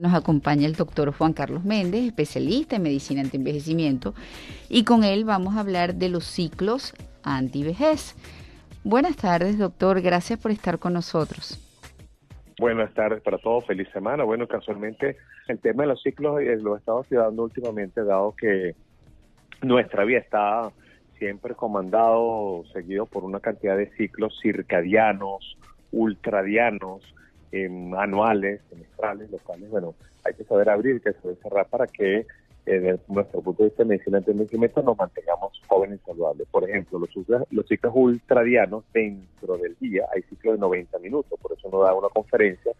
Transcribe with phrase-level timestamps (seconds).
[0.00, 4.12] Nos acompaña el doctor Juan Carlos Méndez, especialista en medicina antienvejecimiento,
[4.68, 8.16] y con él vamos a hablar de los ciclos antivejez.
[8.82, 10.00] Buenas tardes, doctor.
[10.00, 11.60] Gracias por estar con nosotros.
[12.58, 13.66] Buenas tardes para todos.
[13.66, 14.24] Feliz semana.
[14.24, 18.74] Bueno, casualmente el tema de los ciclos eh, lo he estado estudiando últimamente, dado que
[19.62, 20.72] nuestra vida está
[21.20, 25.56] siempre comandado, seguido por una cantidad de ciclos circadianos,
[25.92, 27.14] ultradianos,
[27.52, 29.94] anuales, semestrales, los cuales, bueno,
[30.24, 32.26] hay que saber abrir, que saber cerrar para que
[32.66, 36.48] eh, desde nuestro punto de vista de medicina nos mantengamos jóvenes y saludables.
[36.50, 37.10] Por ejemplo, los,
[37.50, 41.94] los ciclos ultradianos dentro del día hay ciclos de 90 minutos, por eso uno da
[41.94, 42.72] una conferencia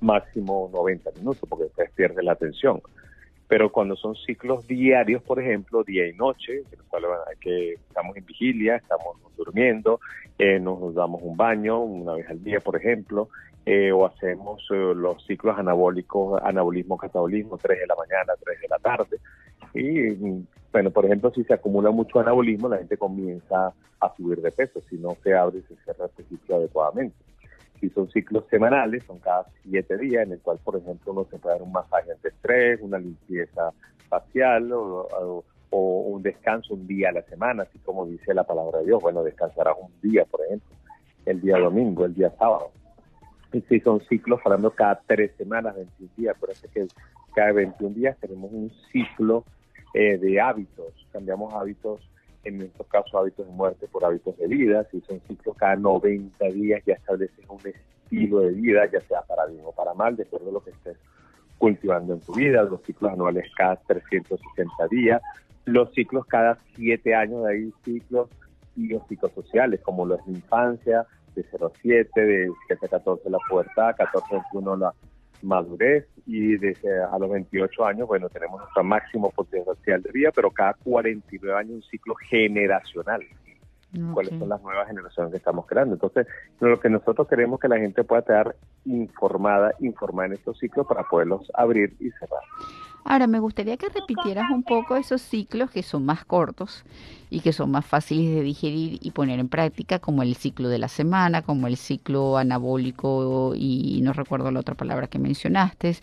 [0.00, 2.80] máximo 90 minutos, porque después pierde la atención.
[3.52, 8.16] Pero cuando son ciclos diarios, por ejemplo, día y noche, en los cuales que estamos
[8.16, 10.00] en vigilia, estamos durmiendo,
[10.38, 13.28] eh, nos damos un baño una vez al día, por ejemplo,
[13.66, 18.68] eh, o hacemos eh, los ciclos anabólicos, anabolismo, catabolismo, 3 de la mañana, 3 de
[18.68, 19.18] la tarde.
[19.74, 24.50] Y bueno, por ejemplo, si se acumula mucho anabolismo, la gente comienza a subir de
[24.50, 27.16] peso, si no se abre y se cierra este ciclo adecuadamente.
[27.82, 31.38] Si son ciclos semanales, son cada siete días, en el cual, por ejemplo, uno se
[31.38, 33.72] puede dar un masaje estrés, una limpieza
[34.08, 38.86] facial o, un descanso un día a la semana, así como dice la palabra de
[38.86, 39.02] Dios.
[39.02, 40.76] Bueno, descansarás un día, por ejemplo,
[41.26, 42.70] el día domingo, el día sábado
[43.60, 46.36] si son ciclos hablando cada tres semanas, 21 días.
[46.36, 46.86] Acuérdense que
[47.34, 49.44] cada 21 días tenemos un ciclo
[49.94, 50.94] eh, de hábitos.
[51.12, 52.08] Cambiamos hábitos,
[52.44, 54.86] en nuestro caso hábitos de muerte por hábitos de vida.
[54.90, 59.46] Si son ciclos cada 90 días, ya estableces un estilo de vida, ya sea para
[59.46, 60.96] bien o para mal, de acuerdo a lo que estés
[61.58, 62.62] cultivando en tu vida.
[62.62, 65.22] Los ciclos anuales cada 360 días.
[65.64, 68.28] Los ciclos cada 7 años, de ahí ciclos
[68.74, 74.38] biopsicosociales, como los de infancia, de 0-7, de 7 a 14 la pubertad, 14 a
[74.52, 74.94] 21 la
[75.42, 80.50] madurez y desde a los 28 años, bueno, tenemos nuestro máximo potencial de vida, pero
[80.50, 83.22] cada 49 años un ciclo generacional.
[84.14, 85.94] ¿Cuáles son las nuevas generaciones que estamos creando?
[85.94, 86.26] Entonces,
[86.60, 88.56] lo que nosotros queremos que la gente pueda estar
[88.86, 92.40] informada, informada en estos ciclos para poderlos abrir y cerrar.
[93.04, 96.84] Ahora, me gustaría que repitieras un poco esos ciclos que son más cortos
[97.30, 100.78] y que son más fáciles de digerir y poner en práctica, como el ciclo de
[100.78, 105.96] la semana, como el ciclo anabólico y no recuerdo la otra palabra que mencionaste,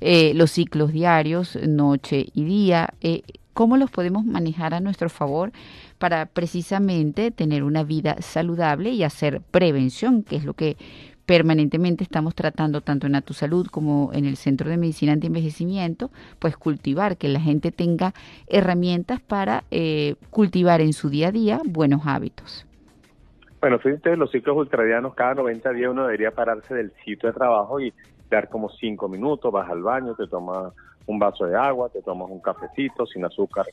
[0.00, 2.88] eh, los ciclos diarios, noche y día.
[3.00, 3.22] Eh,
[3.54, 5.52] ¿Cómo los podemos manejar a nuestro favor
[5.98, 10.76] para precisamente tener una vida saludable y hacer prevención, que es lo que
[11.26, 16.56] permanentemente estamos tratando tanto en tu Salud como en el Centro de Medicina Antienvejecimiento, pues
[16.56, 18.12] cultivar, que la gente tenga
[18.46, 22.66] herramientas para eh, cultivar en su día a día buenos hábitos.
[23.60, 27.80] Bueno, fíjense, los ciclos ultradianos, cada 90 días uno debería pararse del sitio de trabajo
[27.80, 27.94] y
[28.30, 30.72] dar como 5 minutos, vas al baño, te tomas
[31.06, 33.66] un vaso de agua, te tomas un cafecito sin azúcar,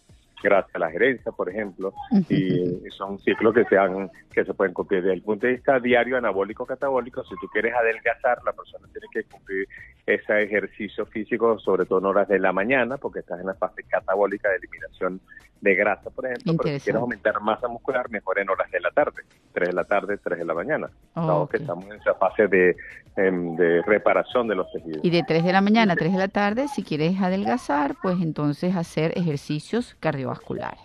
[0.44, 1.94] gracias a la gerencia, por ejemplo,
[2.30, 5.02] y son ciclos que se, han, que se pueden cumplir.
[5.04, 9.08] Desde el punto de vista diario, anabólico, catabólico, si tú quieres adelgazar, la persona tiene
[9.14, 9.68] que cumplir
[10.06, 13.84] ese ejercicio físico, sobre todo en horas de la mañana, porque estás en la fase
[13.84, 15.22] catabólica de eliminación
[15.62, 18.90] de grasa, por ejemplo, pero si quieres aumentar masa muscular, mejor en horas de la
[18.90, 19.22] tarde,
[19.54, 20.90] 3 de la tarde, 3 de la mañana.
[21.50, 22.76] que estamos en esa fase de,
[23.16, 25.04] em, de reparación de los tejidos.
[25.04, 28.20] Y de 3 de la mañana a 3 de la tarde, si quieres adelgazar, pues
[28.22, 30.80] entonces hacer ejercicios cardiovasculares.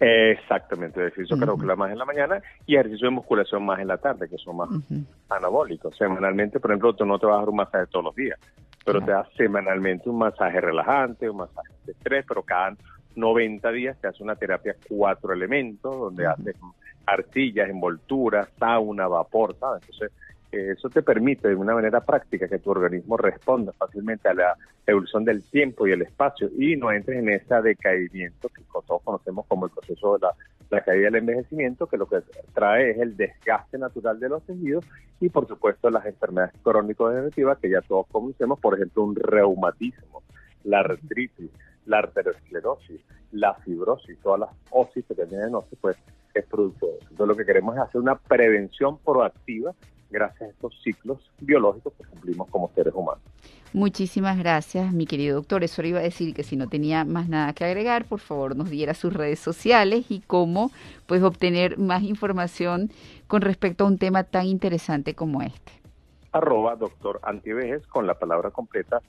[0.00, 4.28] Exactamente, ejercicio cardiovascular más en la mañana y ejercicio de musculación más en la tarde,
[4.28, 4.70] que son más
[5.28, 5.96] anabólicos.
[5.96, 8.38] Semanalmente, por ejemplo, tú no te vas a dar un masaje todos los días,
[8.84, 12.76] pero te das semanalmente un masaje relajante, un masaje de estrés, pero cada
[13.16, 16.56] 90 días te hace una terapia cuatro elementos, donde haces
[17.06, 19.82] arcillas, envolturas, sauna, vapor, ¿sabes?
[19.82, 20.12] Entonces,
[20.54, 25.24] eso te permite de una manera práctica que tu organismo responda fácilmente a la evolución
[25.24, 29.66] del tiempo y el espacio y no entres en ese decaimiento que todos conocemos como
[29.66, 30.26] el proceso de
[30.70, 32.18] la, caída del envejecimiento, que lo que
[32.52, 34.84] trae es el desgaste natural de los tejidos
[35.20, 40.22] y por supuesto las enfermedades crónico-degenerativas que ya todos conocemos, por ejemplo un reumatismo,
[40.64, 41.50] la artritis,
[41.86, 43.00] la arteriosclerosis,
[43.32, 45.96] la fibrosis, todas las osis que tienen osis, pues
[46.34, 47.06] es producto de eso.
[47.10, 49.74] Entonces lo que queremos es hacer una prevención proactiva
[50.10, 53.22] gracias a estos ciclos biológicos que cumplimos como seres humanos.
[53.72, 55.64] Muchísimas gracias, mi querido doctor.
[55.64, 58.54] Eso le iba a decir que si no tenía más nada que agregar, por favor
[58.54, 60.70] nos diera sus redes sociales y cómo
[61.06, 62.90] pues obtener más información
[63.26, 65.72] con respecto a un tema tan interesante como este.
[66.30, 67.20] Arroba doctor
[67.88, 69.02] con la palabra completa